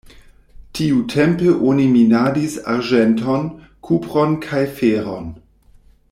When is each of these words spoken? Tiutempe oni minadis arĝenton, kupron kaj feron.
Tiutempe 0.77 1.51
oni 1.73 1.85
minadis 1.97 2.55
arĝenton, 2.75 3.45
kupron 3.89 4.35
kaj 4.47 4.63
feron. 4.79 5.29